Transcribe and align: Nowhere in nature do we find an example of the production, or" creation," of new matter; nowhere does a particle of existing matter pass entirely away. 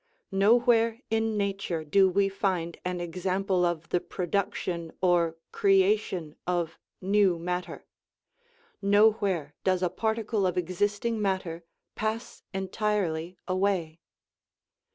Nowhere 0.33 0.99
in 1.11 1.37
nature 1.37 1.83
do 1.83 2.09
we 2.09 2.27
find 2.27 2.79
an 2.83 2.99
example 2.99 3.63
of 3.63 3.89
the 3.89 3.99
production, 3.99 4.91
or" 4.99 5.37
creation," 5.61 6.35
of 6.47 6.79
new 7.01 7.37
matter; 7.37 7.85
nowhere 8.81 9.53
does 9.63 9.83
a 9.83 9.89
particle 9.91 10.47
of 10.47 10.57
existing 10.57 11.21
matter 11.21 11.65
pass 11.93 12.41
entirely 12.51 13.37
away. 13.47 13.99